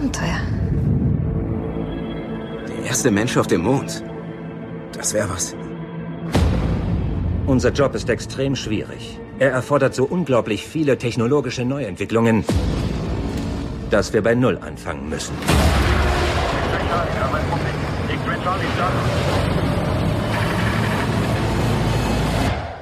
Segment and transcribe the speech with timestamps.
[0.00, 0.40] Abenteuer.
[2.68, 4.02] Der erste Mensch auf dem Mond.
[4.94, 5.54] Das wäre was.
[7.46, 9.18] Unser Job ist extrem schwierig.
[9.38, 12.46] Er erfordert so unglaublich viele technologische Neuentwicklungen,
[13.90, 15.34] dass wir bei Null anfangen müssen.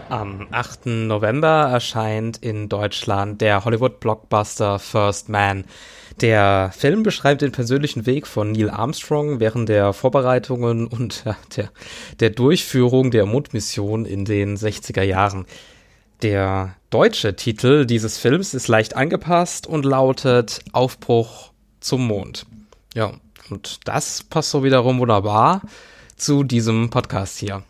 [0.09, 0.87] Am 8.
[0.87, 5.65] November erscheint in Deutschland der Hollywood-Blockbuster First Man.
[6.21, 11.71] Der Film beschreibt den persönlichen Weg von Neil Armstrong während der Vorbereitungen und ja, der,
[12.19, 15.47] der Durchführung der Mondmission in den 60er Jahren.
[16.23, 22.47] Der deutsche Titel dieses Films ist leicht angepasst und lautet Aufbruch zum Mond.
[22.95, 23.13] Ja,
[23.51, 25.63] und das passt so wiederum wunderbar
[26.17, 27.63] zu diesem Podcast hier.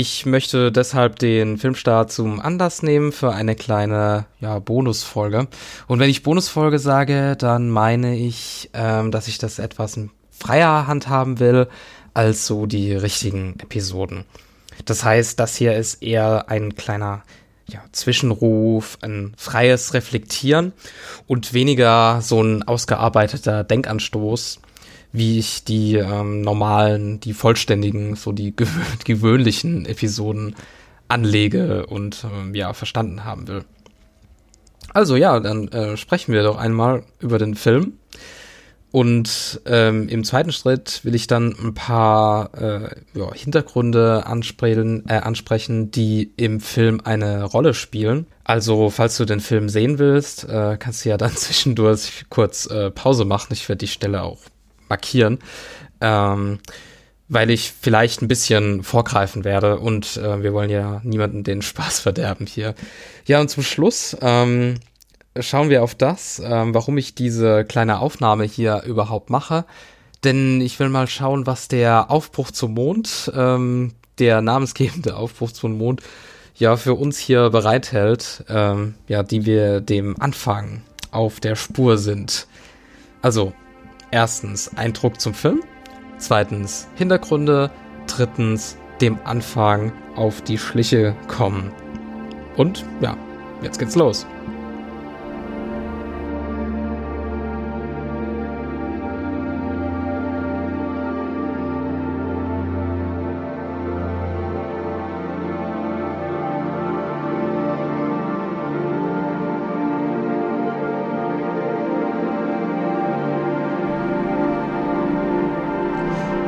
[0.00, 5.48] Ich möchte deshalb den Filmstart zum Anlass nehmen für eine kleine ja, Bonusfolge.
[5.88, 9.98] Und wenn ich Bonusfolge sage, dann meine ich, ähm, dass ich das etwas
[10.30, 11.66] freier handhaben will
[12.14, 14.22] als so die richtigen Episoden.
[14.84, 17.24] Das heißt, das hier ist eher ein kleiner
[17.66, 20.74] ja, Zwischenruf, ein freies Reflektieren
[21.26, 24.60] und weniger so ein ausgearbeiteter Denkanstoß,
[25.12, 30.54] wie ich die ähm, normalen, die vollständigen, so die gewö gewöhnlichen Episoden
[31.08, 33.64] anlege und ähm, ja, verstanden haben will.
[34.92, 37.94] Also ja, dann äh, sprechen wir doch einmal über den Film.
[38.90, 45.18] Und ähm, im zweiten Schritt will ich dann ein paar äh, ja, Hintergründe ansprechen, äh,
[45.18, 48.26] ansprechen, die im Film eine Rolle spielen.
[48.44, 52.90] Also, falls du den Film sehen willst, äh, kannst du ja dann zwischendurch kurz äh,
[52.90, 53.52] Pause machen.
[53.52, 54.40] Ich werde die Stelle auch
[54.88, 55.38] markieren,
[56.00, 56.58] ähm,
[57.28, 62.00] weil ich vielleicht ein bisschen vorgreifen werde und äh, wir wollen ja niemanden den Spaß
[62.00, 62.74] verderben hier.
[63.26, 64.76] Ja, und zum Schluss ähm,
[65.38, 69.64] schauen wir auf das, ähm, warum ich diese kleine Aufnahme hier überhaupt mache.
[70.24, 75.78] Denn ich will mal schauen, was der Aufbruch zum Mond, ähm, der namensgebende Aufbruch zum
[75.78, 76.02] Mond,
[76.56, 80.82] ja für uns hier bereithält, ähm, ja, die wir dem Anfang
[81.12, 82.48] auf der Spur sind.
[83.22, 83.52] Also,
[84.10, 85.62] erstens Eindruck zum Film,
[86.18, 87.70] zweitens Hintergründe,
[88.06, 91.72] drittens dem Anfang auf die Schliche kommen.
[92.56, 93.16] Und ja,
[93.62, 94.26] jetzt geht's los.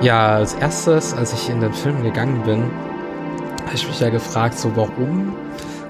[0.03, 2.63] Ja, als erstes, als ich in den Film gegangen bin,
[3.67, 5.37] habe ich mich ja gefragt, so warum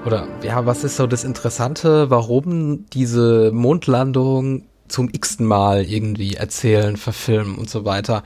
[0.05, 6.97] oder ja, was ist so das Interessante, warum diese Mondlandung zum x-ten Mal irgendwie erzählen,
[6.97, 8.23] verfilmen und so weiter.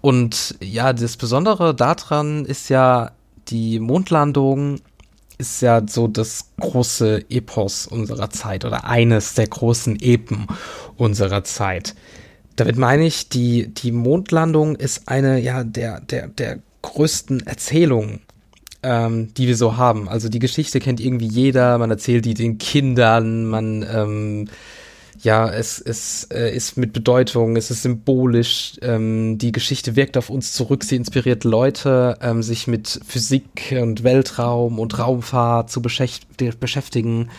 [0.00, 3.10] Und ja, das Besondere daran ist ja,
[3.48, 4.80] die Mondlandung
[5.36, 10.46] ist ja so das große Epos unserer Zeit oder eines der großen Epen
[10.96, 11.94] unserer Zeit.
[12.60, 18.20] Damit meine ich, die, die Mondlandung ist eine ja der, der, der größten Erzählungen,
[18.82, 20.10] ähm, die wir so haben.
[20.10, 24.48] Also die Geschichte kennt irgendwie jeder, man erzählt die den Kindern, man ähm,
[25.22, 30.28] ja, es, es äh, ist mit Bedeutung, es ist symbolisch, ähm, die Geschichte wirkt auf
[30.28, 37.30] uns zurück, sie inspiriert Leute, ähm, sich mit Physik und Weltraum und Raumfahrt zu beschäftigen,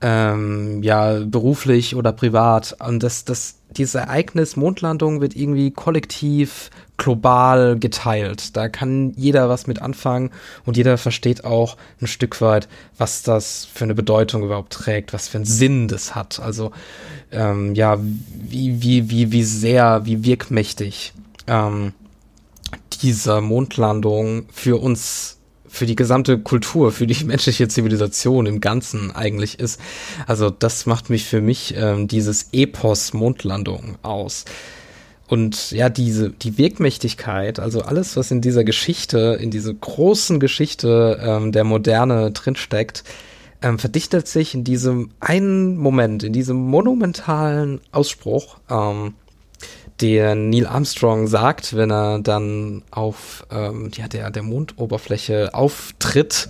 [0.00, 2.76] ähm, ja, beruflich oder privat.
[2.86, 8.56] Und das, das, dieses Ereignis Mondlandung wird irgendwie kollektiv, global geteilt.
[8.56, 10.30] Da kann jeder was mit anfangen
[10.64, 15.28] und jeder versteht auch ein Stück weit, was das für eine Bedeutung überhaupt trägt, was
[15.28, 16.40] für einen Sinn das hat.
[16.40, 16.72] Also
[17.32, 21.12] ähm, ja, wie, wie, wie, wie sehr, wie wirkmächtig
[21.46, 21.92] ähm,
[23.02, 25.35] diese Mondlandung für uns
[25.76, 29.80] für die gesamte Kultur, für die menschliche Zivilisation im Ganzen eigentlich ist.
[30.26, 34.44] Also das macht mich für mich ähm, dieses Epos Mondlandung aus.
[35.28, 41.18] Und ja, diese, die Wirkmächtigkeit, also alles, was in dieser Geschichte, in dieser großen Geschichte
[41.20, 43.02] ähm, der Moderne drinsteckt,
[43.60, 49.14] ähm, verdichtet sich in diesem einen Moment, in diesem monumentalen Ausspruch, ähm,
[50.00, 56.48] der Neil Armstrong sagt, wenn er dann auf ähm, ja, der, der Mondoberfläche auftritt.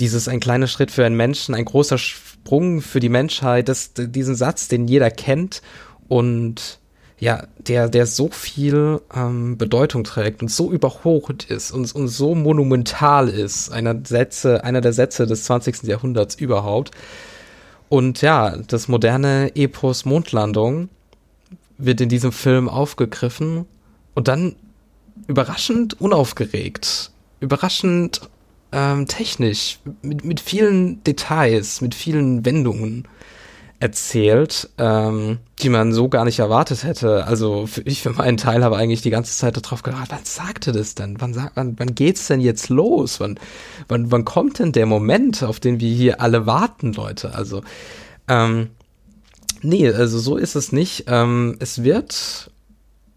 [0.00, 4.36] Dieses ein kleiner Schritt für einen Menschen, ein großer Sprung für die Menschheit, das, diesen
[4.36, 5.62] Satz, den jeder kennt
[6.08, 6.78] und
[7.20, 12.36] ja, der, der so viel ähm, Bedeutung trägt und so überholt ist und, und so
[12.36, 15.82] monumental ist, einer Sätze, einer der Sätze des 20.
[15.82, 16.92] Jahrhunderts überhaupt.
[17.88, 20.90] Und ja, das moderne Epos Mondlandung
[21.78, 23.64] wird in diesem Film aufgegriffen
[24.14, 24.56] und dann
[25.26, 27.10] überraschend unaufgeregt,
[27.40, 28.28] überraschend
[28.72, 33.08] ähm, technisch, mit, mit vielen Details, mit vielen Wendungen
[33.80, 37.24] erzählt, ähm, die man so gar nicht erwartet hätte.
[37.24, 40.66] Also für, ich für meinen Teil habe eigentlich die ganze Zeit darauf gewartet, wann sagt
[40.66, 41.20] er das denn?
[41.20, 43.20] Wann, sagt, wann, wann geht's denn jetzt los?
[43.20, 43.38] Wann,
[43.86, 47.34] wann, wann kommt denn der Moment, auf den wir hier alle warten, Leute?
[47.34, 47.62] Also,
[48.26, 48.70] ähm,
[49.62, 51.04] nee, also so ist es nicht.
[51.08, 52.50] Ähm, es wird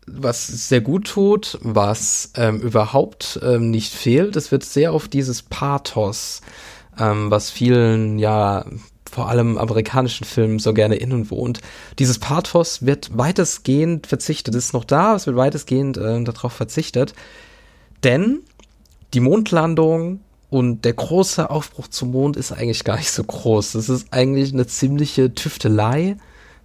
[0.08, 4.36] was sehr gut tut, was ähm, überhaupt ähm, nicht fehlt.
[4.36, 6.42] Es wird sehr auf dieses Pathos,
[7.00, 8.66] ähm, was vielen ja
[9.10, 11.60] vor allem amerikanischen Filmen so gerne innen wohnt.
[12.00, 17.14] Dieses Pathos wird weitestgehend verzichtet, ist noch da, es wird weitestgehend äh, darauf verzichtet,
[18.04, 18.40] denn
[19.14, 23.76] die Mondlandung und der große Aufbruch zum Mond ist eigentlich gar nicht so groß.
[23.76, 26.18] Es ist eigentlich eine ziemliche Tüftelei.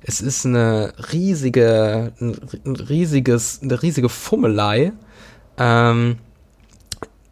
[0.08, 4.92] Es ist eine riesige, ein riesiges, eine riesige Fummelei.
[5.58, 6.18] Ähm,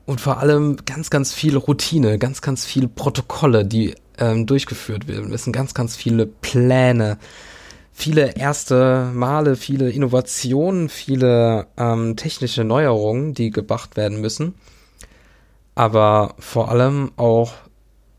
[0.07, 5.37] und vor allem ganz, ganz viel Routine, ganz, ganz viel Protokolle, die ähm, durchgeführt werden.
[5.39, 7.19] Sind ganz, ganz viele Pläne,
[7.93, 14.57] viele erste Male, viele Innovationen, viele ähm, technische Neuerungen, die gebracht werden müssen.
[15.77, 17.53] Aber vor allem auch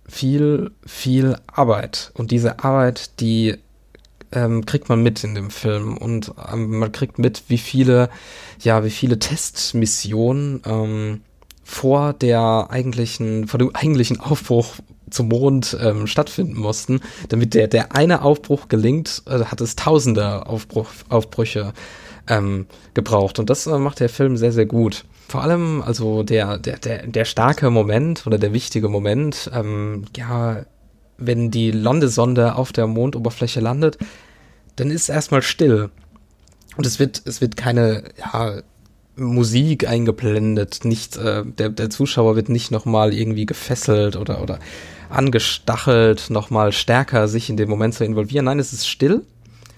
[0.07, 2.11] viel, viel Arbeit.
[2.13, 3.57] Und diese Arbeit, die
[4.35, 8.09] ähm, kriegt man mit in dem Film und ähm, man kriegt mit, wie viele,
[8.59, 11.21] ja, wie viele Testmissionen ähm,
[11.63, 14.75] vor der eigentlichen, vor dem eigentlichen Aufbruch
[15.09, 17.01] zum Mond ähm, stattfinden mussten.
[17.29, 21.73] Damit der, der eine Aufbruch gelingt, äh, hat es tausende Aufbruch, Aufbrüche
[22.27, 23.39] ähm, gebraucht.
[23.39, 25.05] Und das äh, macht der Film sehr, sehr gut.
[25.27, 30.65] Vor allem, also der, der, der, der starke Moment oder der wichtige Moment, ähm, ja,
[31.17, 33.97] wenn die Landesonde auf der Mondoberfläche landet,
[34.75, 35.89] dann ist erstmal still.
[36.77, 38.61] Und es wird, es wird keine, ja,
[39.17, 44.59] Musik eingeblendet, nicht, äh, der, der Zuschauer wird nicht nochmal irgendwie gefesselt oder, oder
[45.09, 48.45] angestachelt, nochmal stärker sich in den Moment zu involvieren.
[48.45, 49.23] Nein, es ist still,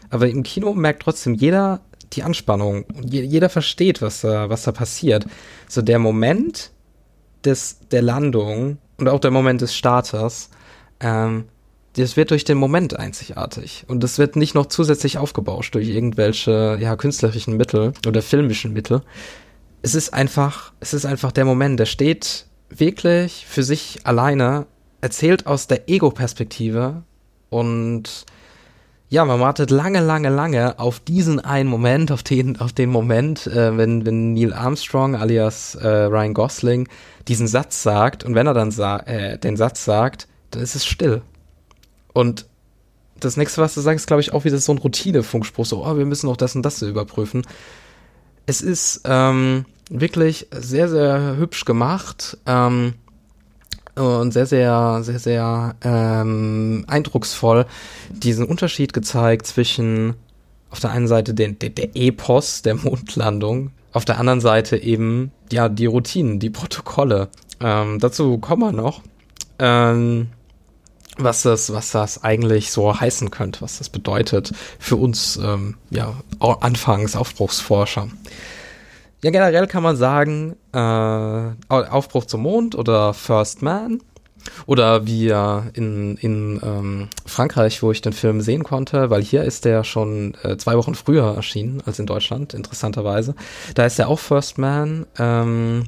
[0.10, 1.82] aber im Kino merkt trotzdem jeder
[2.14, 2.86] die Anspannung.
[3.04, 5.26] Jeder versteht, was da, was da passiert.
[5.68, 6.72] So der Moment
[7.44, 10.50] des, der Landung und auch der Moment des Starters,
[11.00, 11.46] ähm,
[12.04, 13.86] das wird durch den Moment einzigartig.
[13.88, 19.02] Und das wird nicht noch zusätzlich aufgebauscht durch irgendwelche, ja, künstlerischen Mittel oder filmischen Mittel.
[19.82, 24.68] Es ist einfach, es ist einfach der Moment, der steht wirklich für sich alleine
[25.02, 27.04] erzählt aus der Ego-Perspektive
[27.50, 28.26] und
[29.10, 33.48] ja, man wartet lange, lange, lange auf diesen einen Moment, auf den, auf den Moment,
[33.48, 36.90] äh, wenn, wenn Neil Armstrong alias äh, Ryan Gosling
[37.28, 40.86] diesen Satz sagt und wenn er dann sa äh, den Satz sagt, dann ist es
[40.86, 41.22] still.
[42.18, 42.48] Und
[43.20, 45.98] das nächste, was du sagst, ist, glaube ich, auch wieder so ein Routine-Funkspruch, so, oh,
[45.98, 47.44] wir müssen noch das und das überprüfen.
[48.48, 52.40] Es ist ähm, wirklich sehr, sehr hübsch gemacht.
[52.48, 52.96] Ähm,
[53.94, 57.68] und sehr, sehr, sehr, sehr ähm, eindrucksvoll
[58.10, 60.16] diesen Unterschied gezeigt zwischen
[60.72, 65.32] auf der einen Seite der, der, der Epos der Mondlandung, auf der anderen Seite eben
[65.52, 67.30] ja die Routinen, die Protokolle.
[67.60, 69.04] Ähm, dazu kommen wir noch.
[69.60, 70.30] Ähm,
[71.18, 76.14] was das, was das eigentlich so heißen könnte, was das bedeutet für uns, ähm, ja,
[76.40, 78.08] anfangs Aufbruchsforscher.
[79.24, 84.02] Ja, generell kann man sagen, äh, Aufbruch zum Mond oder First Man.
[84.66, 89.66] Oder wie in, in ähm, Frankreich, wo ich den Film sehen konnte, weil hier ist
[89.66, 93.36] der schon äh, zwei Wochen früher erschienen als in Deutschland, interessanterweise.
[93.76, 95.06] Da ist er auch First Man.
[95.20, 95.84] Ähm,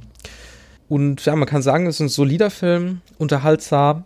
[0.90, 4.04] und ja, man kann sagen, es ist ein solider Film, unterhaltsam,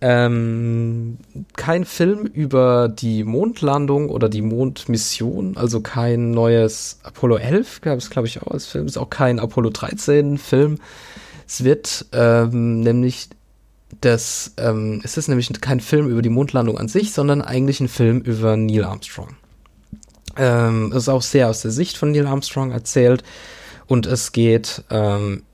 [0.00, 1.18] ähm,
[1.56, 8.10] kein Film über die Mondlandung oder die Mondmission, also kein neues Apollo 11 gab es,
[8.10, 8.86] glaube ich, auch als Film.
[8.86, 10.78] Ist auch kein Apollo 13 Film.
[11.46, 13.30] Es wird ähm, nämlich
[14.00, 17.88] das, ähm, es ist nämlich kein Film über die Mondlandung an sich, sondern eigentlich ein
[17.88, 19.36] Film über Neil Armstrong.
[20.36, 23.22] Ähm, es ist auch sehr aus der Sicht von Neil Armstrong erzählt
[23.86, 25.44] und es geht ähm,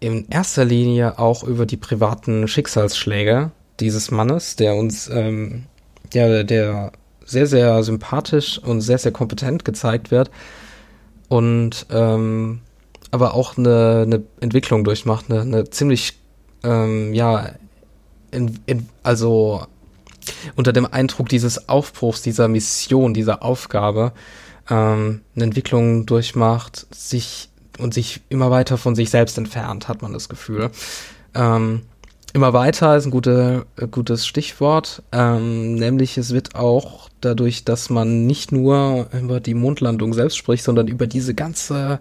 [0.00, 5.66] in erster Linie auch über die privaten Schicksalsschläge dieses Mannes, der uns, ähm,
[6.12, 6.92] der, der
[7.24, 10.30] sehr, sehr sympathisch und sehr, sehr kompetent gezeigt wird
[11.28, 12.60] und ähm,
[13.10, 16.18] aber auch eine, eine Entwicklung durchmacht, eine, eine ziemlich,
[16.62, 17.50] ähm, ja,
[18.30, 19.66] in, in, also
[20.56, 24.12] unter dem Eindruck dieses Aufbruchs, dieser Mission, dieser Aufgabe,
[24.68, 30.12] ähm, eine Entwicklung durchmacht, sich und sich immer weiter von sich selbst entfernt, hat man
[30.12, 30.70] das Gefühl.
[31.34, 31.82] Ähm,
[32.32, 35.02] immer weiter ist ein gute, äh, gutes Stichwort.
[35.12, 40.64] Ähm, nämlich es wird auch dadurch, dass man nicht nur über die Mondlandung selbst spricht,
[40.64, 42.00] sondern über diese ganze,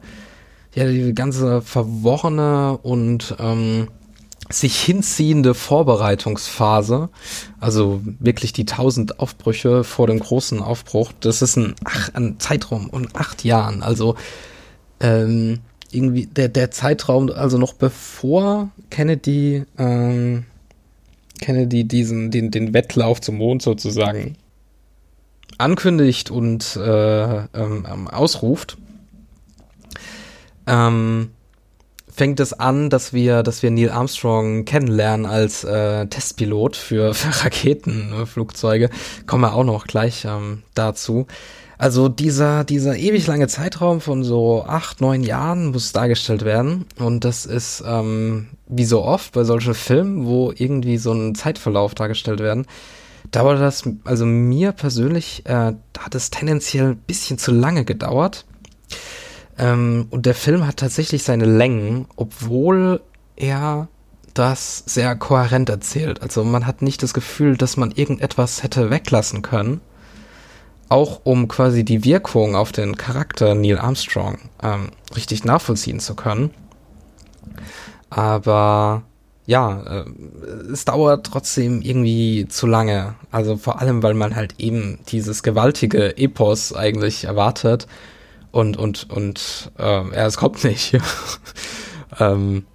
[0.75, 3.88] ja, die ganze verworrene und ähm,
[4.50, 7.10] sich hinziehende Vorbereitungsphase,
[7.60, 12.89] also wirklich die tausend Aufbrüche vor dem großen Aufbruch, das ist ein, ach, ein Zeitraum
[12.89, 13.84] von acht Jahren.
[13.84, 14.15] Also
[15.00, 15.60] ähm,
[15.91, 20.46] irgendwie der, der Zeitraum, also noch bevor Kennedy, ähm,
[21.39, 24.36] Kennedy diesen, den, den Wettlauf zum Mond sozusagen
[25.58, 28.77] ankündigt und äh, ähm, ähm ausruft,
[30.67, 31.32] ähm,
[32.17, 37.46] fängt es an, dass wir, dass wir Neil Armstrong kennenlernen als äh, Testpilot für, für
[37.46, 38.89] Raketenflugzeuge.
[39.25, 41.27] Kommen wir auch noch gleich ähm, dazu.
[41.77, 46.86] Also dieser, dieser ewig lange Zeitraum von so acht, neun Jahren muss dargestellt werden.
[46.98, 51.93] Und das ist, ähm, wie so oft bei solchen Filmen, wo irgendwie so ein Zeitverlauf
[51.93, 52.65] dargestellt werden,
[53.29, 58.46] dauert das, also mir persönlich, äh, hat es tendenziell ein bisschen zu lange gedauert.
[59.60, 63.01] Ähm, und der Film hat tatsächlich seine Längen, obwohl
[63.36, 63.88] er
[64.34, 66.24] das sehr kohärent erzählt.
[66.24, 69.81] Also man hat nicht das Gefühl, dass man irgendetwas hätte weglassen können
[70.89, 76.51] auch um quasi die Wirkung auf den Charakter Neil Armstrong ähm, richtig nachvollziehen zu können.
[78.10, 79.03] Aber
[79.46, 80.06] ja, äh,
[80.72, 83.15] es dauert trotzdem irgendwie zu lange.
[83.32, 87.88] Also vor allem, weil man halt eben dieses gewaltige Epos eigentlich erwartet
[88.51, 90.98] und und und äh, ja, es kommt nicht.
[92.20, 92.65] ähm,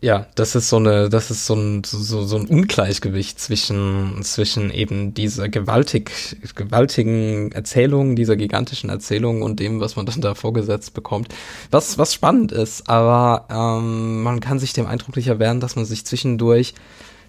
[0.00, 4.70] ja, das ist so eine, das ist so ein, so, so ein Ungleichgewicht zwischen, zwischen
[4.70, 10.94] eben dieser gewaltig, gewaltigen Erzählung, dieser gigantischen Erzählung und dem, was man dann da vorgesetzt
[10.94, 11.34] bekommt.
[11.72, 15.84] Was, was spannend ist, aber ähm, man kann sich dem Eindruck nicht erwehren, dass man
[15.84, 16.74] sich zwischendurch,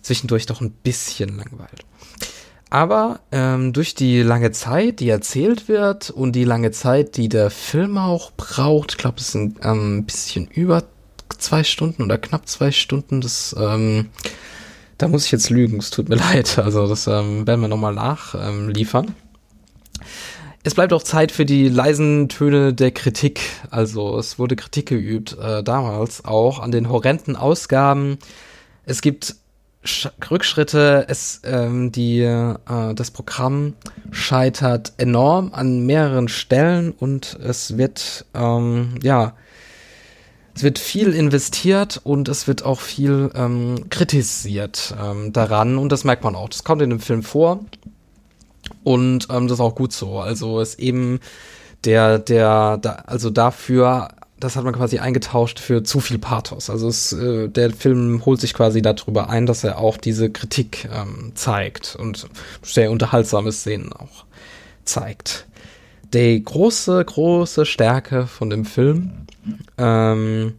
[0.03, 1.85] zwischendurch doch ein bisschen langweilt.
[2.69, 7.49] Aber ähm, durch die lange Zeit, die erzählt wird und die lange Zeit, die der
[7.49, 10.83] Film auch braucht, ich glaube, es sind ähm, ein bisschen über
[11.39, 13.21] zwei Stunden oder knapp zwei Stunden.
[13.21, 14.09] Das, ähm,
[14.97, 16.59] da muss ich jetzt lügen, es tut mir leid.
[16.59, 19.07] Also das ähm, werden wir nochmal nachliefern.
[19.07, 19.15] Ähm,
[20.63, 23.39] es bleibt auch Zeit für die leisen Töne der Kritik.
[23.69, 28.17] Also es wurde Kritik geübt äh, damals auch an den horrenden Ausgaben.
[28.85, 29.35] Es gibt
[29.83, 31.05] Sch Rückschritte.
[31.07, 32.55] Es ähm, die äh,
[32.93, 33.75] das Programm
[34.11, 39.35] scheitert enorm an mehreren Stellen und es wird ähm, ja
[40.59, 46.03] es wird viel investiert und es wird auch viel ähm, kritisiert ähm, daran und das
[46.03, 46.49] merkt man auch.
[46.49, 47.63] Das kommt in dem Film vor
[48.83, 50.19] und ähm, das ist auch gut so.
[50.19, 51.21] Also ist eben
[51.85, 56.69] der, der, da, also dafür, das hat man quasi eingetauscht für zu viel Pathos.
[56.69, 60.89] Also es, äh, der Film holt sich quasi darüber ein, dass er auch diese Kritik
[60.93, 62.27] ähm, zeigt und
[62.63, 64.25] sehr unterhaltsame Szenen auch
[64.83, 65.47] zeigt.
[66.13, 69.25] Die große, große Stärke von dem Film
[69.77, 70.53] ähm,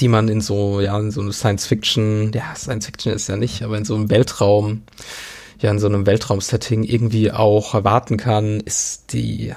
[0.00, 3.78] die man in so, ja, in so einem Science-Fiction, ja, Science-Fiction ist ja nicht, aber
[3.78, 4.82] in so einem Weltraum,
[5.60, 9.54] ja, in so einem Weltraum-Setting irgendwie auch erwarten kann, ist die,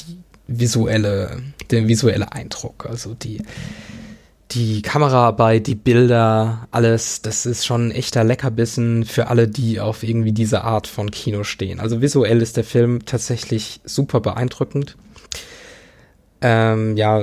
[0.00, 3.42] die visuelle, der visuelle Eindruck, also die,
[4.52, 10.02] die Kameraarbeit, die Bilder, alles, das ist schon ein echter Leckerbissen für alle, die auf
[10.02, 11.80] irgendwie diese Art von Kino stehen.
[11.80, 14.96] Also visuell ist der Film tatsächlich super beeindruckend.
[16.40, 17.22] Ähm, ja,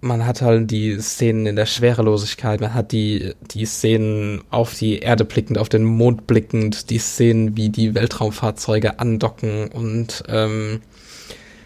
[0.00, 5.00] man hat halt die Szenen in der Schwerelosigkeit, man hat die, die Szenen auf die
[5.00, 10.80] Erde blickend, auf den Mond blickend, die Szenen, wie die Weltraumfahrzeuge andocken und ähm,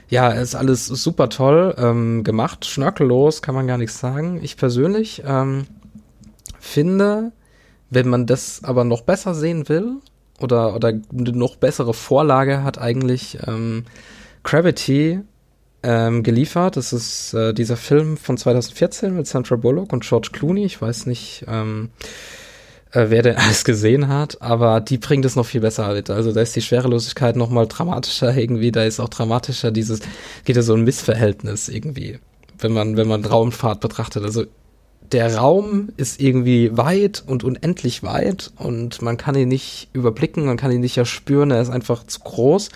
[0.09, 4.41] ja, ist alles super toll ähm, gemacht, schnörkellos, kann man gar nichts sagen.
[4.43, 5.67] Ich persönlich ähm,
[6.59, 7.33] finde,
[7.91, 9.97] wenn man das aber noch besser sehen will
[10.41, 13.85] oder, oder eine noch bessere Vorlage hat eigentlich ähm,
[14.43, 15.21] Gravity
[15.85, 16.77] ähm, geliefert.
[16.77, 20.65] Das ist äh, dieser Film von 2014 mit Sandra Bullock und George Clooney.
[20.65, 21.91] Ich weiß nicht, ähm,
[22.93, 26.11] äh, wer denn alles gesehen hat, aber die bringt es noch viel besser mit.
[26.11, 28.73] Also da ist die Schwerelosigkeit noch mal dramatischer irgendwie.
[28.73, 30.01] Da ist auch dramatischer dieses,
[30.45, 32.19] geht ja so ein Missverhältnis irgendwie,
[32.59, 34.25] wenn man, wenn man Raumfahrt betrachtet.
[34.25, 34.47] Also
[35.13, 40.57] der Raum ist irgendwie weit und unendlich weit und man kann ihn nicht überblicken, man
[40.57, 42.71] kann ihn nicht erspüren, er ist einfach zu groß.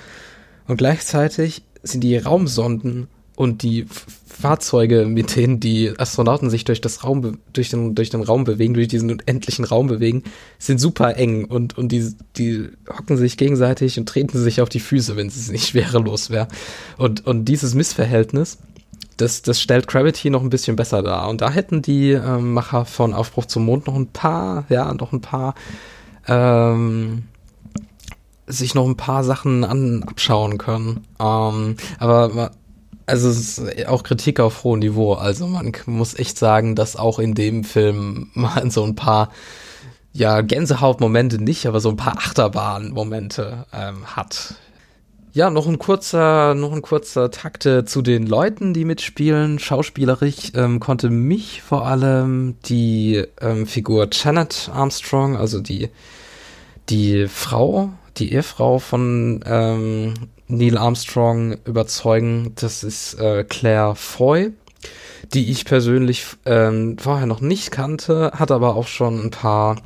[0.68, 3.86] Und gleichzeitig sind die Raumsonden und die
[4.26, 8.74] Fahrzeuge, mit denen die Astronauten sich durch das Raum, durch den, durch den Raum bewegen,
[8.74, 10.22] durch diesen unendlichen Raum bewegen,
[10.58, 14.80] sind super eng und, und die, die hocken sich gegenseitig und treten sich auf die
[14.80, 16.48] Füße, wenn es nicht schwerelos wäre.
[16.96, 18.58] Und, und dieses Missverhältnis,
[19.16, 21.28] das, das stellt Gravity noch ein bisschen besser dar.
[21.28, 25.12] Und da hätten die ähm, Macher von Aufbruch zum Mond noch ein paar, ja, noch
[25.12, 25.54] ein paar,
[26.28, 27.24] ähm,
[28.48, 31.06] sich noch ein paar Sachen an, abschauen können.
[31.20, 32.50] Ähm, aber
[33.06, 35.14] also es ist auch Kritik auf hohem Niveau.
[35.14, 39.30] Also man muss echt sagen, dass auch in dem Film mal so ein paar
[40.12, 44.54] ja, Gänsehautmomente nicht, aber so ein paar Achterbahnmomente ähm, hat.
[45.32, 49.58] Ja, noch ein kurzer, noch ein kurzer Takte zu den Leuten, die mitspielen.
[49.58, 55.90] Schauspielerisch ähm, konnte mich vor allem die ähm, Figur Janet Armstrong, also die,
[56.88, 60.14] die Frau, die Ehefrau von ähm,
[60.46, 62.52] Neil Armstrong überzeugen.
[62.56, 64.52] Das ist äh, Claire Foy,
[65.32, 69.76] die ich persönlich ähm, vorher noch nicht kannte, hat aber auch schon ein paar,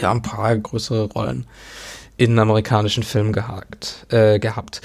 [0.00, 1.46] ja, ein paar größere Rollen
[2.16, 4.80] in amerikanischen Filmen gehakt, äh, gehabt.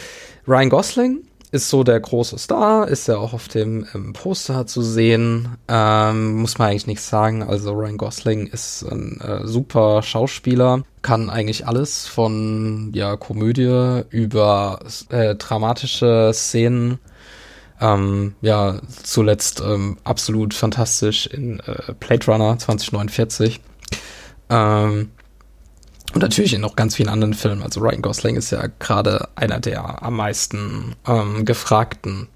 [0.48, 1.20] Ryan Gosling
[1.52, 5.58] ist so der große Star, ist ja auch auf dem ähm, Poster zu sehen.
[5.68, 7.44] Ähm, muss man eigentlich nichts sagen.
[7.44, 14.80] Also Ryan Gosling ist ein äh, super Schauspieler, kann eigentlich alles von ja Komödie über
[15.10, 17.00] äh, dramatische Szenen.
[17.82, 23.60] Ähm, ja, zuletzt ähm, absolut fantastisch in äh, Blade Runner 2049.
[24.50, 25.10] Ähm,
[26.14, 27.64] und natürlich in noch ganz vielen anderen Filmen.
[27.64, 32.28] Also Ryan Gosling ist ja gerade einer der am meisten ähm, gefragten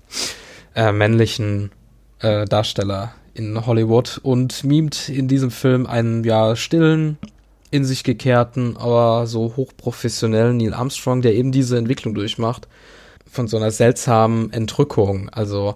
[0.76, 1.72] äh, männlichen
[2.20, 7.18] äh, Darsteller in Hollywood und mimt in diesem Film einen ja stillen,
[7.70, 12.68] in sich gekehrten, aber so hochprofessionellen Neil Armstrong, der eben diese Entwicklung durchmacht
[13.30, 15.28] von so einer seltsamen Entrückung.
[15.30, 15.76] Also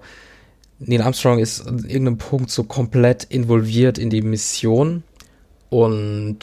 [0.79, 5.03] Neil Armstrong ist an irgendeinem Punkt so komplett involviert in die Mission
[5.69, 6.39] und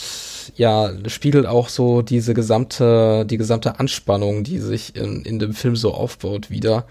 [0.56, 5.74] ja, spiegelt auch so diese gesamte, die gesamte Anspannung, die sich in, in dem Film
[5.74, 6.86] so aufbaut, wieder.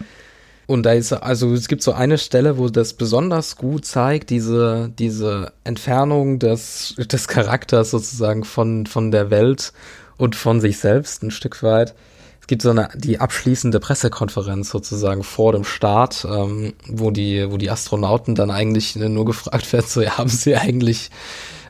[0.68, 4.92] Und da ist, also es gibt so eine Stelle, wo das besonders gut zeigt, diese,
[4.98, 9.74] diese Entfernung des, des Charakters sozusagen von, von der Welt
[10.18, 11.94] und von sich selbst ein Stück weit.
[12.42, 17.58] Es gibt so eine, die abschließende Pressekonferenz sozusagen vor dem Start, ähm, wo die, wo
[17.58, 21.12] die Astronauten dann eigentlich nur gefragt werden, so, ja, haben sie eigentlich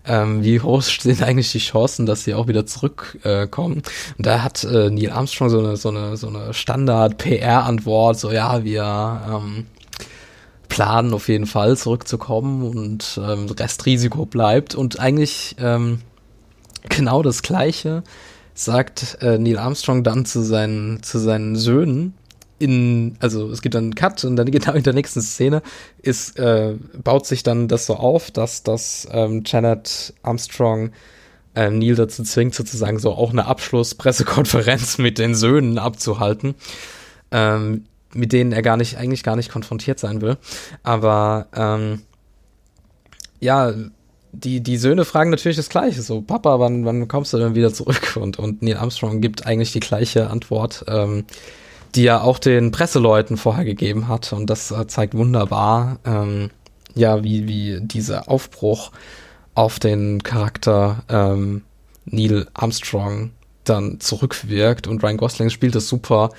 [0.07, 3.77] ähm, wie hoch sind eigentlich die Chancen, dass sie auch wieder zurückkommen?
[3.77, 8.31] Äh, und da hat äh, Neil Armstrong so eine, so eine, so eine Standard-PR-Antwort, so
[8.31, 9.65] ja, wir ähm,
[10.69, 14.75] planen auf jeden Fall zurückzukommen und ähm, Restrisiko bleibt.
[14.75, 15.99] Und eigentlich ähm,
[16.89, 18.03] genau das Gleiche
[18.53, 22.13] sagt äh, Neil Armstrong dann zu seinen, zu seinen Söhnen,
[22.57, 25.61] in, also es gibt dann einen Cut und dann genau in der nächsten Szene
[26.01, 30.91] ist, äh, baut sich dann das so auf, dass das ähm, Janet Armstrong
[31.55, 36.55] äh, Neil dazu zwingt, sozusagen so auch eine Abschlusspressekonferenz mit den Söhnen abzuhalten,
[37.31, 40.37] ähm, mit denen er gar nicht, eigentlich gar nicht konfrontiert sein will.
[40.83, 42.01] Aber ähm,
[43.39, 43.73] ja,
[44.31, 47.73] die, die Söhne fragen natürlich das Gleiche, so, Papa, wann, wann kommst du denn wieder
[47.73, 48.17] zurück?
[48.19, 50.85] Und, und Neil Armstrong gibt eigentlich die gleiche Antwort.
[50.87, 51.25] Ähm,
[51.95, 54.33] die er auch den Presseleuten vorher gegeben hat.
[54.33, 56.49] Und das äh, zeigt wunderbar, ähm,
[56.93, 58.91] ja, wie, wie dieser Aufbruch
[59.53, 61.63] auf den Charakter ähm,
[62.05, 63.31] Neil Armstrong
[63.63, 64.87] dann zurückwirkt.
[64.87, 66.29] Und Ryan Gosling spielt es super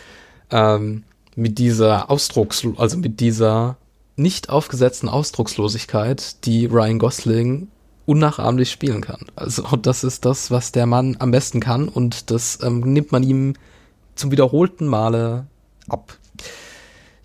[0.50, 3.76] ähm, mit dieser Ausdrucks, also mit dieser
[4.16, 7.68] nicht aufgesetzten Ausdruckslosigkeit, die Ryan Gosling
[8.06, 9.26] unnachahmlich spielen kann.
[9.34, 13.22] Also das ist das, was der Mann am besten kann und das ähm, nimmt man
[13.22, 13.54] ihm
[14.16, 15.46] zum wiederholten Male
[15.88, 16.16] ab.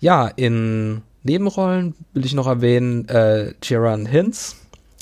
[0.00, 4.56] Ja, in Nebenrollen will ich noch erwähnen äh, Jiran Hinz.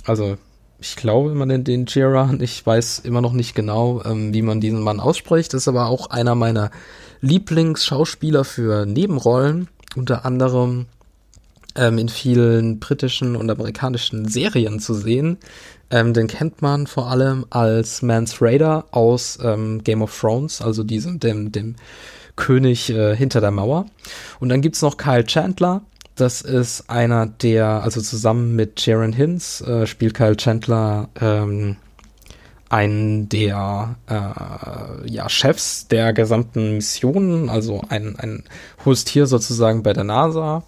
[0.05, 0.37] Also
[0.81, 2.41] ich glaube, man nennt den Jiran.
[2.41, 5.53] Ich weiß immer noch nicht genau, ähm, wie man diesen Mann ausspricht.
[5.55, 6.71] Ist aber auch einer meiner
[7.21, 9.69] Lieblingsschauspieler für Nebenrollen.
[9.97, 10.87] Unter anderem
[11.77, 15.39] ähm, in vielen britischen und amerikanischen Serien zu sehen.
[15.91, 20.85] Ähm, den kennt man vor allem als Mans Raider aus ähm, Game of Thrones, also
[20.85, 21.77] diesem, dem, dem
[22.37, 23.87] König äh, hinter der Mauer.
[24.39, 25.83] Und dann gibt's noch Kyle Chandler.
[26.15, 31.77] Das ist einer der, also zusammen mit Sharon Hinz äh, spielt Kyle Chandler ähm,
[32.71, 38.45] einen der äh, ja, Chefs der gesamten Mission, also ein, ein
[38.85, 40.63] hohes Tier sozusagen bei der NASA.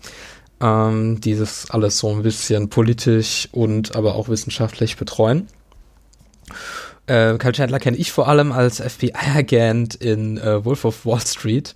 [0.63, 5.49] Ähm, dieses alles so ein bisschen politisch und aber auch wissenschaftlich betreuen.
[7.07, 11.75] Äh, Kyle Chandler kenne ich vor allem als FBI-Agent in äh, Wolf of Wall Street,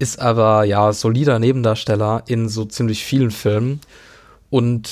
[0.00, 3.80] ist aber ja solider Nebendarsteller in so ziemlich vielen Filmen.
[4.50, 4.90] Und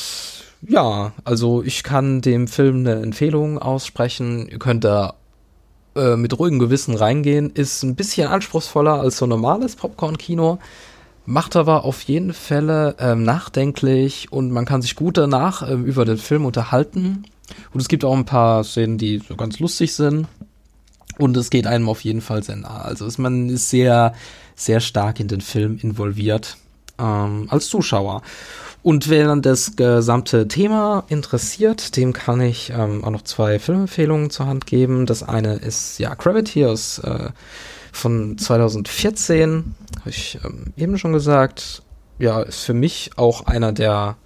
[0.62, 4.48] ja, also ich kann dem Film eine Empfehlung aussprechen.
[4.48, 5.14] Ihr könnt da
[5.96, 7.50] äh, mit ruhigem Gewissen reingehen.
[7.50, 10.58] Ist ein bisschen anspruchsvoller als so normales Popcorn-Kino.
[11.24, 16.04] Macht aber auf jeden Fälle ähm, nachdenklich und man kann sich gut danach ähm, über
[16.04, 17.24] den Film unterhalten.
[17.72, 20.26] Und es gibt auch ein paar Szenen, die so ganz lustig sind.
[21.18, 22.80] Und es geht einem auf jeden Fall sehr nah.
[22.82, 24.14] Also ist, man ist sehr,
[24.54, 26.56] sehr stark in den Film involviert
[26.98, 28.22] ähm, als Zuschauer.
[28.82, 34.30] Und wer dann das gesamte Thema interessiert, dem kann ich ähm, auch noch zwei Filmempfehlungen
[34.30, 35.06] zur Hand geben.
[35.06, 37.28] Das eine ist ja Gravity aus äh,
[37.92, 41.82] von 2014, habe ich ähm, eben schon gesagt.
[42.18, 44.16] Ja, ist für mich auch einer der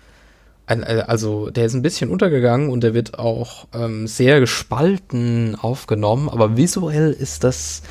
[0.66, 5.56] ein, äh, also der ist ein bisschen untergegangen und der wird auch ähm, sehr gespalten
[5.56, 7.82] aufgenommen, aber visuell ist das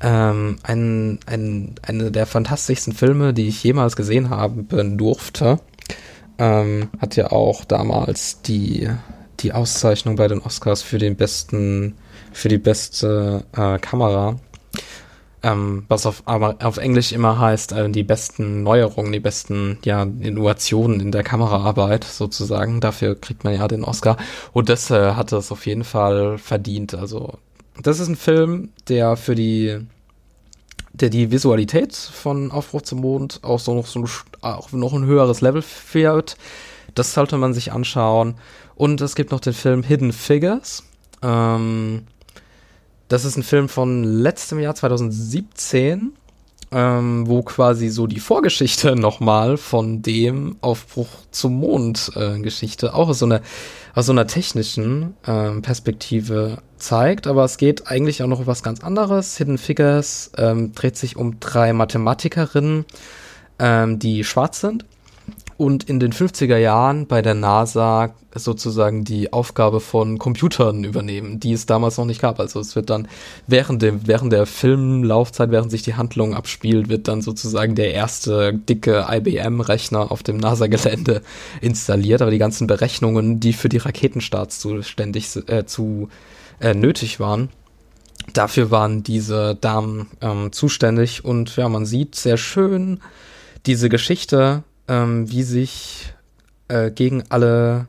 [0.00, 5.60] ähm, ein, ein, eine der fantastischsten Filme, die ich jemals gesehen haben durfte.
[6.38, 8.88] Ähm, hat ja auch damals die,
[9.40, 11.94] die Auszeichnung bei den Oscars für den besten,
[12.32, 14.36] für die beste äh, Kamera.
[15.42, 20.98] Ähm, was auf, auf Englisch immer heißt, äh, die besten Neuerungen, die besten ja, Innovationen
[20.98, 22.80] in der Kameraarbeit sozusagen.
[22.80, 24.16] Dafür kriegt man ja den Oscar.
[24.54, 26.94] Das äh, hat es auf jeden Fall verdient.
[26.94, 27.38] Also,
[27.80, 29.78] das ist ein Film, der für die
[30.92, 34.08] der die Visualität von Aufbruch zum Mond auch so noch so ein,
[34.40, 36.36] auch noch ein höheres Level fährt.
[36.94, 38.34] Das sollte man sich anschauen.
[38.74, 40.84] Und es gibt noch den Film Hidden Figures.
[41.22, 42.06] Ähm,
[43.08, 46.12] das ist ein Film von letztem Jahr 2017,
[46.70, 53.08] ähm, wo quasi so die Vorgeschichte nochmal von dem Aufbruch zum Mond äh, Geschichte auch
[53.08, 53.40] aus so einer
[53.94, 58.62] aus so einer technischen ähm, Perspektive zeigt, aber es geht eigentlich auch noch um was
[58.62, 59.36] ganz anderes.
[59.38, 62.84] Hidden Figures ähm, dreht sich um drei Mathematikerinnen,
[63.58, 64.84] ähm, die schwarz sind
[65.58, 71.52] und in den 50er Jahren bei der NASA sozusagen die Aufgabe von Computern übernehmen, die
[71.52, 72.38] es damals noch nicht gab.
[72.38, 73.08] Also es wird dann
[73.48, 78.54] während dem, während der Filmlaufzeit, während sich die Handlung abspielt, wird dann sozusagen der erste
[78.54, 81.22] dicke IBM-Rechner auf dem NASA-Gelände
[81.60, 82.22] installiert.
[82.22, 86.08] Aber die ganzen Berechnungen, die für die Raketenstarts zuständig, äh, zu,
[86.60, 87.48] äh, nötig waren,
[88.32, 93.00] dafür waren diese Damen ähm, zuständig und ja, man sieht sehr schön
[93.66, 96.12] diese Geschichte ähm, wie sich
[96.68, 97.88] äh, gegen alle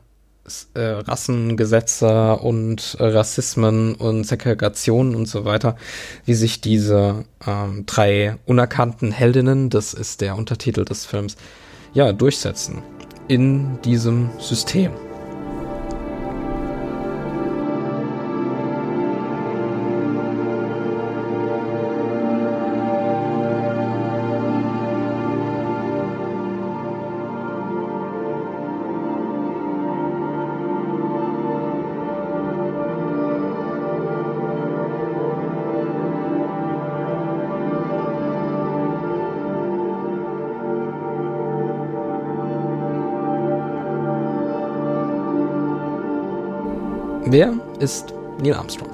[0.74, 5.76] äh, Rassengesetze und äh, Rassismen und Segregationen und so weiter,
[6.24, 11.36] wie sich diese ähm, drei unerkannten Heldinnen, das ist der Untertitel des Films,
[11.92, 12.82] ja, durchsetzen
[13.28, 14.92] in diesem System.
[47.80, 48.90] Ist Neil Armstrong?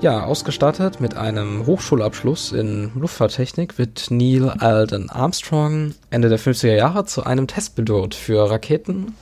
[0.00, 7.04] Ja, ausgestattet mit einem Hochschulabschluss in Luftfahrttechnik wird Neil Alden Armstrong Ende der 50er Jahre
[7.04, 9.14] zu einem Testpilot für Raketen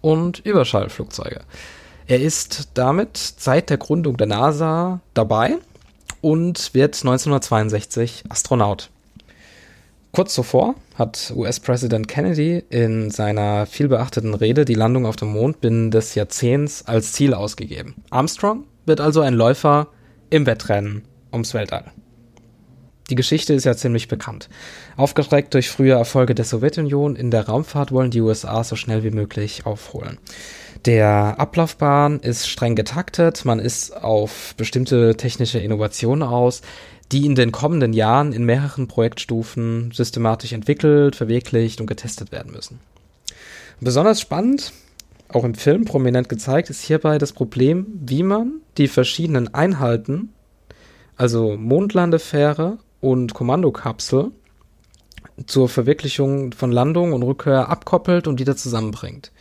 [0.00, 1.40] und Überschallflugzeuge.
[2.06, 5.56] Er ist damit seit der Gründung der NASA dabei
[6.20, 8.90] und wird 1962 Astronaut.
[10.16, 15.90] Kurz zuvor hat US-Präsident Kennedy in seiner vielbeachteten Rede die Landung auf dem Mond binnen
[15.90, 17.96] des Jahrzehnts als Ziel ausgegeben.
[18.08, 19.88] Armstrong wird also ein Läufer
[20.30, 21.02] im Wettrennen
[21.34, 21.92] ums Weltall.
[23.10, 24.48] Die Geschichte ist ja ziemlich bekannt.
[24.96, 29.10] Aufgeschreckt durch frühe Erfolge der Sowjetunion in der Raumfahrt wollen die USA so schnell wie
[29.10, 30.16] möglich aufholen.
[30.86, 36.62] Der Ablaufbahn ist streng getaktet, man ist auf bestimmte technische Innovationen aus,
[37.12, 42.80] die in den kommenden Jahren in mehreren Projektstufen systematisch entwickelt, verwirklicht und getestet werden müssen.
[43.80, 44.72] Besonders spannend,
[45.28, 50.32] auch im Film prominent gezeigt, ist hierbei das Problem, wie man die verschiedenen Einheiten,
[51.16, 54.32] also Mondlandefähre und Kommandokapsel,
[55.46, 59.32] zur Verwirklichung von Landung und Rückkehr abkoppelt und wieder zusammenbringt.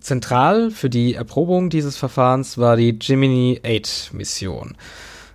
[0.00, 4.76] Zentral für die Erprobung dieses Verfahrens war die Gemini 8 Mission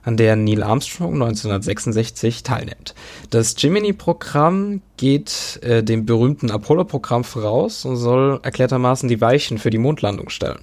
[0.03, 2.93] an der Neil Armstrong 1966 teilnimmt.
[3.29, 9.77] Das Gemini-Programm geht äh, dem berühmten Apollo-Programm voraus und soll erklärtermaßen die Weichen für die
[9.77, 10.59] Mondlandung stellen.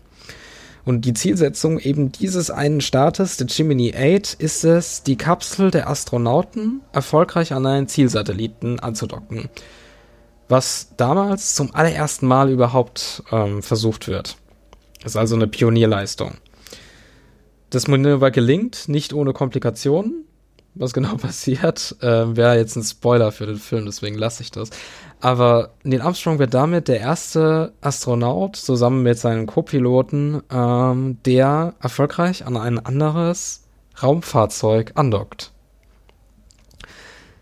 [0.85, 5.89] Und die Zielsetzung eben dieses einen Staates, der Gemini 8, ist es, die Kapsel der
[5.89, 9.49] Astronauten erfolgreich an einen Zielsatelliten anzudocken.
[10.49, 14.37] Was damals zum allerersten Mal überhaupt ähm, versucht wird.
[15.03, 16.35] Das ist also eine Pionierleistung.
[17.71, 20.25] Das Manöver gelingt, nicht ohne Komplikationen.
[20.75, 24.71] Was genau passiert, äh, wäre jetzt ein Spoiler für den Film, deswegen lasse ich das.
[25.21, 32.47] Aber Neil Armstrong wird damit der erste Astronaut zusammen mit seinen Co-Piloten, ähm, der erfolgreich
[32.47, 33.65] an ein anderes
[34.03, 35.53] Raumfahrzeug andockt.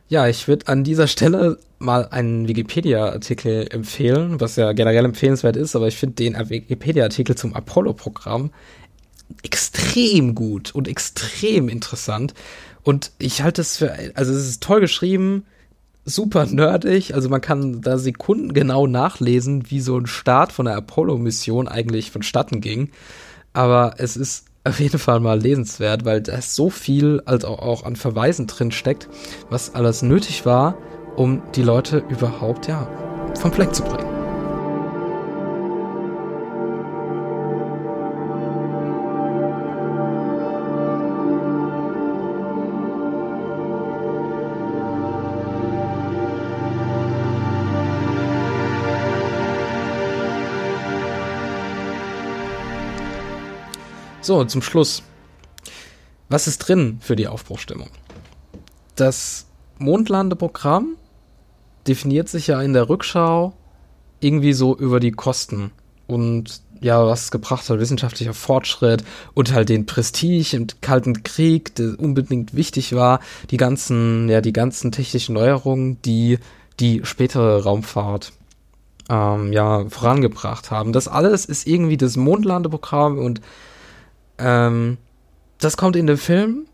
[0.08, 5.76] Ja, ich würde an dieser Stelle mal einen Wikipedia-Artikel empfehlen, was ja generell empfehlenswert ist,
[5.76, 8.50] aber ich finde den Wikipedia-Artikel zum Apollo-Programm
[9.42, 12.34] extrem gut und extrem interessant.
[12.82, 15.44] Und ich halte es für, also es ist toll geschrieben,
[16.04, 17.14] super nerdig.
[17.14, 22.60] Also man kann da sekundengenau nachlesen, wie so ein Start von der Apollo-Mission eigentlich vonstatten
[22.60, 22.90] ging.
[23.52, 27.96] Aber es ist auf jeden Fall mal lesenswert, weil da so viel als auch, an
[27.96, 29.08] Verweisen drin steckt,
[29.50, 30.76] was alles nötig war,
[31.16, 32.88] um die Leute überhaupt ja
[33.34, 34.07] vom Fleck zu bringen.
[54.28, 55.02] So, zum Schluss.
[56.28, 57.88] Was ist drin für die Aufbruchstimmung?
[58.94, 59.46] Das
[59.78, 60.96] Mondlandeprogramm
[61.86, 63.54] definiert sich ja in der Rückschau
[64.20, 65.70] irgendwie so über die Kosten
[66.06, 71.74] und ja, was es gebracht hat, wissenschaftlicher Fortschritt und halt den Prestige im Kalten Krieg,
[71.76, 76.38] der unbedingt wichtig war, die ganzen, ja, die ganzen technischen Neuerungen, die
[76.80, 78.34] die spätere Raumfahrt
[79.08, 80.92] ähm, ja vorangebracht haben.
[80.92, 83.40] Das alles ist irgendwie das Mondlandeprogramm und
[84.38, 84.98] ähm,
[85.58, 86.66] das kommt in dem Film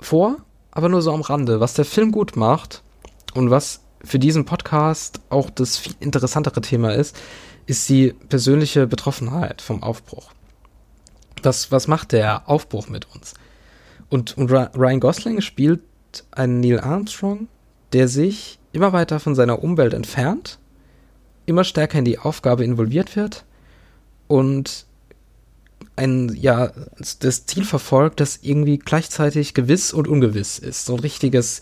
[0.00, 0.36] vor,
[0.70, 1.60] aber nur so am Rande.
[1.60, 2.82] Was der Film gut macht
[3.34, 7.16] und was für diesen Podcast auch das viel interessantere Thema ist,
[7.66, 10.30] ist die persönliche Betroffenheit vom Aufbruch.
[11.42, 13.34] Was, was macht der Aufbruch mit uns?
[14.08, 15.80] Und, und Ryan Gosling spielt
[16.30, 17.48] einen Neil Armstrong,
[17.92, 20.58] der sich immer weiter von seiner Umwelt entfernt,
[21.46, 23.44] immer stärker in die Aufgabe involviert wird
[24.26, 24.86] und
[25.96, 26.70] ein, ja,
[27.20, 30.86] das Ziel verfolgt, das irgendwie gleichzeitig gewiss und ungewiss ist.
[30.86, 31.60] So ein richtiges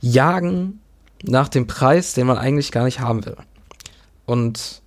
[0.00, 0.80] Jagen
[1.22, 3.36] nach dem Preis, den man eigentlich gar nicht haben will.
[4.24, 4.82] Und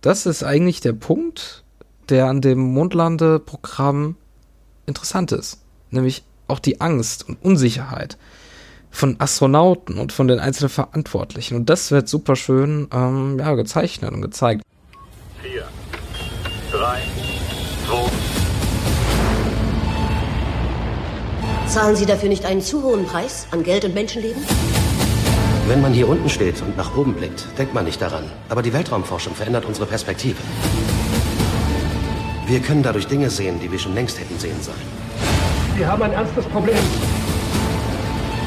[0.00, 1.64] das ist eigentlich der Punkt,
[2.08, 4.16] der an dem Mondlandeprogramm
[4.86, 5.58] interessant ist.
[5.90, 8.18] Nämlich auch die Angst und Unsicherheit
[8.90, 11.56] von Astronauten und von den einzelnen Verantwortlichen.
[11.56, 14.62] Und das wird super schön ähm, ja, gezeichnet und gezeigt.
[21.76, 24.42] Zahlen Sie dafür nicht einen zu hohen Preis an Geld und Menschenleben?
[25.68, 28.24] Wenn man hier unten steht und nach oben blickt, denkt man nicht daran.
[28.48, 30.38] Aber die Weltraumforschung verändert unsere Perspektive.
[32.46, 34.80] Wir können dadurch Dinge sehen, die wir schon längst hätten sehen sollen.
[35.76, 36.78] Wir haben ein ernstes Problem.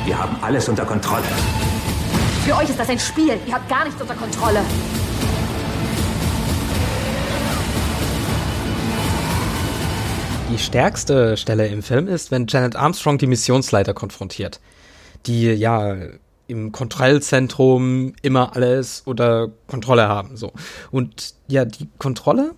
[0.05, 1.21] Wir haben alles unter Kontrolle.
[2.47, 3.37] Für euch ist das ein Spiel.
[3.45, 4.61] Ihr habt gar nichts unter Kontrolle.
[10.59, 14.59] Die stärkste Stelle im Film ist, wenn Janet Armstrong die Missionsleiter konfrontiert,
[15.25, 15.95] die ja
[16.47, 20.51] im Kontrollzentrum immer alles unter Kontrolle haben, so.
[20.91, 22.55] Und ja, die Kontrolle,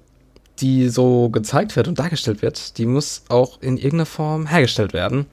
[0.58, 5.28] die so gezeigt wird und dargestellt wird, die muss auch in irgendeiner Form hergestellt werden.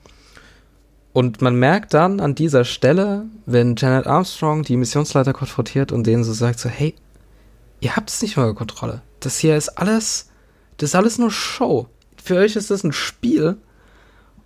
[1.14, 6.22] Und man merkt dann an dieser Stelle, wenn Janet Armstrong die Missionsleiter konfrontiert und denen
[6.22, 6.94] so sagt so, hey,
[7.80, 9.00] ihr habt es nicht mal Kontrolle.
[9.20, 10.28] Das hier ist alles,
[10.76, 11.88] das ist alles nur Show
[12.22, 13.56] für euch ist das ein Spiel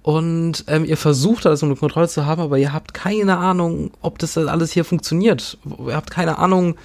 [0.03, 4.19] und ähm, ihr versucht alles unter Kontrolle zu haben, aber ihr habt keine Ahnung, ob
[4.19, 5.59] das alles hier funktioniert.
[5.65, 6.77] Ihr habt keine Ahnung,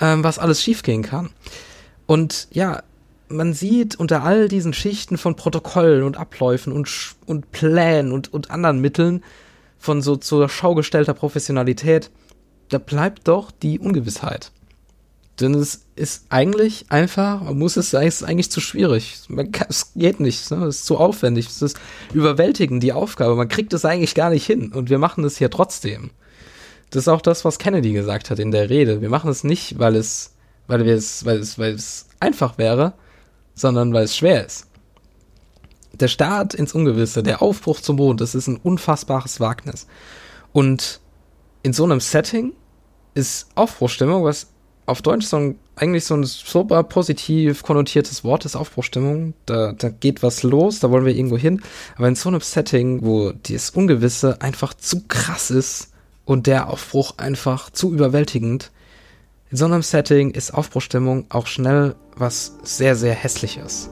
[0.00, 1.30] ähm, was alles schiefgehen kann.
[2.06, 2.82] Und ja,
[3.28, 6.88] man sieht unter all diesen Schichten von Protokollen und Abläufen und,
[7.26, 9.22] und Plänen und, und anderen Mitteln
[9.78, 12.10] von so zur Schau gestellter Professionalität,
[12.70, 14.50] da bleibt doch die Ungewissheit.
[15.40, 19.18] Denn es ist eigentlich einfach, man muss es sagen, es ist eigentlich zu schwierig.
[19.28, 20.66] Kann, es geht nicht, ne?
[20.66, 21.76] es ist zu aufwendig, es ist
[22.12, 23.34] überwältigend, die Aufgabe.
[23.34, 26.10] Man kriegt es eigentlich gar nicht hin und wir machen es hier trotzdem.
[26.90, 29.00] Das ist auch das, was Kennedy gesagt hat in der Rede.
[29.00, 30.34] Wir machen es nicht, weil es,
[30.68, 32.92] weil wir es, weil es, weil es einfach wäre,
[33.56, 34.68] sondern weil es schwer ist.
[35.92, 39.88] Der Start ins Ungewisse, der Aufbruch zum Mond, das ist ein unfassbares Wagnis.
[40.52, 41.00] Und
[41.64, 42.52] in so einem Setting
[43.14, 44.53] ist Aufbruchstimmung was
[44.86, 49.34] auf Deutsch so ein, eigentlich so ein super positiv konnotiertes Wort ist Aufbruchstimmung.
[49.46, 51.62] Da, da geht was los, da wollen wir irgendwo hin.
[51.96, 55.90] Aber in so einem Setting, wo das Ungewisse einfach zu krass ist
[56.24, 58.70] und der Aufbruch einfach zu überwältigend,
[59.50, 63.90] in so einem Setting ist Aufbruchstimmung auch schnell was sehr, sehr hässliches.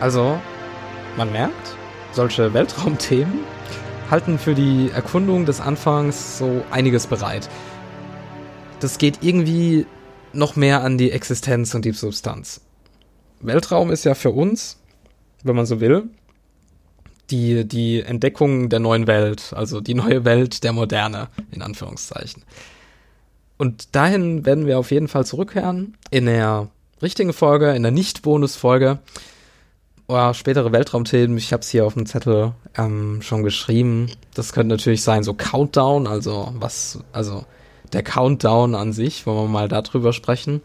[0.00, 0.40] Also,
[1.16, 1.76] man merkt,
[2.12, 3.40] solche Weltraumthemen
[4.10, 7.48] halten für die Erkundung des Anfangs so einiges bereit.
[8.80, 9.86] Das geht irgendwie
[10.32, 12.60] noch mehr an die Existenz und die Substanz.
[13.40, 14.78] Weltraum ist ja für uns,
[15.42, 16.08] wenn man so will,
[17.30, 22.44] die, die Entdeckung der neuen Welt, also die neue Welt der Moderne, in Anführungszeichen.
[23.58, 26.68] Und dahin werden wir auf jeden Fall zurückkehren, in der
[27.02, 29.00] richtigen Folge, in der Nicht-Bonus-Folge.
[30.10, 34.10] Oh, spätere Weltraumthemen, ich habe es hier auf dem Zettel ähm, schon geschrieben.
[34.32, 37.44] Das könnte natürlich sein, so Countdown, also was, also
[37.92, 40.62] der Countdown an sich, wollen wir mal darüber sprechen,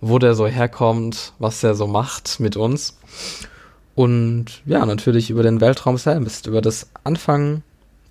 [0.00, 2.96] wo der so herkommt, was der so macht mit uns.
[3.96, 7.64] Und ja, natürlich über den Weltraum selbst, über das Anfang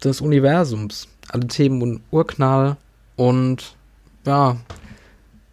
[0.04, 2.76] des Universums, alle Themen und Urknall
[3.16, 3.78] und
[4.26, 4.58] ja,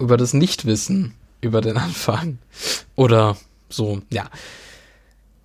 [0.00, 2.38] über das Nichtwissen über den Anfang.
[2.96, 3.36] Oder
[3.68, 4.24] so, ja.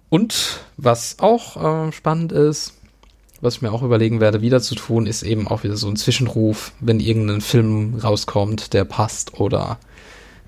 [0.10, 2.74] Und was auch äh, spannend ist,
[3.42, 5.96] was ich mir auch überlegen werde, wieder zu tun, ist eben auch wieder so ein
[5.96, 9.78] Zwischenruf, wenn irgendein Film rauskommt, der passt oder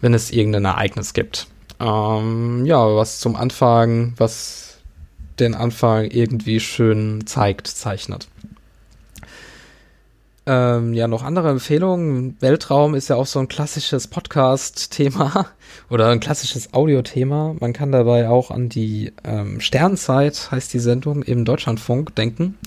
[0.01, 1.47] wenn es irgendein Ereignis gibt.
[1.79, 4.77] Ähm, ja, was zum Anfang, was
[5.39, 8.27] den Anfang irgendwie schön zeigt, zeichnet.
[10.45, 12.37] Ähm, ja, noch andere Empfehlungen.
[12.39, 15.47] Weltraum ist ja auch so ein klassisches Podcast-Thema
[15.89, 17.55] oder ein klassisches Audio-Thema.
[17.59, 22.57] Man kann dabei auch an die ähm, Sternzeit, heißt die Sendung, im Deutschlandfunk denken.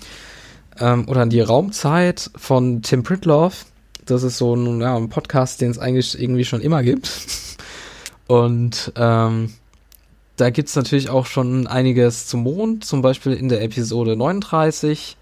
[0.78, 3.66] Ähm, oder an die Raumzeit von Tim Pritloff.
[4.04, 7.11] Das ist so ein, ja, ein Podcast, den es eigentlich irgendwie schon immer gibt.
[8.26, 9.52] Und ähm,
[10.37, 15.16] da gibt's natürlich auch schon einiges zum Mond, zum Beispiel in der Episode 39.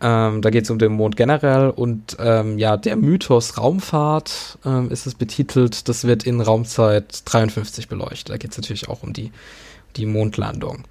[0.00, 5.06] Ähm, da geht's um den Mond generell und ähm, ja, der Mythos Raumfahrt ähm, ist
[5.06, 5.88] es betitelt.
[5.88, 8.30] Das wird in Raumzeit 53 beleuchtet.
[8.30, 9.32] Da geht's natürlich auch um die,
[9.96, 10.84] die Mondlandung.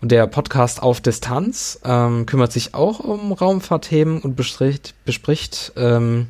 [0.00, 6.26] Und der Podcast auf Distanz ähm, kümmert sich auch um Raumfahrtthemen und bespricht, bespricht ähm,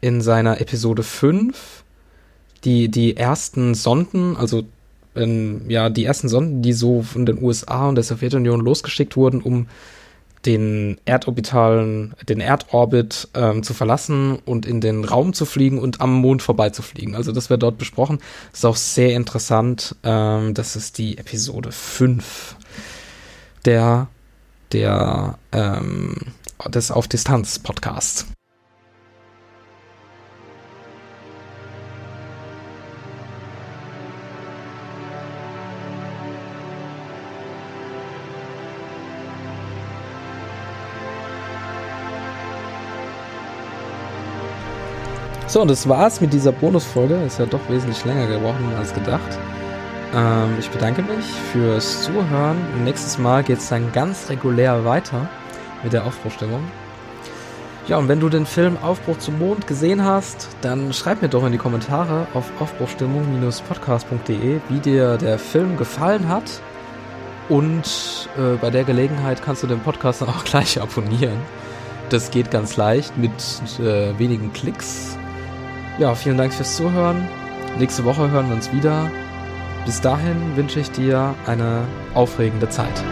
[0.00, 1.84] in seiner Episode 5
[2.64, 4.64] die, die ersten Sonden, also
[5.14, 9.42] ähm, ja, die ersten Sonden, die so von den USA und der Sowjetunion losgeschickt wurden,
[9.42, 9.66] um
[10.46, 16.14] den erdorbitalen, den Erdorbit ähm, zu verlassen und in den Raum zu fliegen und am
[16.14, 17.14] Mond vorbeizufliegen.
[17.14, 18.18] Also das wird dort besprochen.
[18.52, 19.96] Ist auch sehr interessant.
[20.04, 22.56] Ähm, das ist die Episode 5
[23.64, 24.08] der,
[24.72, 26.16] der ähm,
[26.66, 28.26] des Auf Distanz Podcasts.
[45.48, 47.14] So, und das war's mit dieser Bonusfolge.
[47.26, 49.38] Ist ja doch wesentlich länger geworden als gedacht.
[50.14, 52.58] Ähm, ich bedanke mich fürs Zuhören.
[52.84, 55.26] Nächstes Mal geht's dann ganz regulär weiter
[55.82, 56.60] mit der Aufbruchstimmung.
[57.86, 61.46] Ja, und wenn du den Film Aufbruch zum Mond gesehen hast, dann schreib mir doch
[61.46, 66.60] in die Kommentare auf aufbruchstimmung-podcast.de, wie dir der Film gefallen hat.
[67.48, 71.38] Und äh, bei der Gelegenheit kannst du den Podcast dann auch gleich abonnieren.
[72.10, 73.32] Das geht ganz leicht mit
[73.80, 75.17] äh, wenigen Klicks
[75.98, 77.28] ja, vielen Dank fürs Zuhören.
[77.78, 79.10] Nächste Woche hören wir uns wieder.
[79.84, 81.84] Bis dahin wünsche ich dir eine
[82.14, 83.04] aufregende Zeit.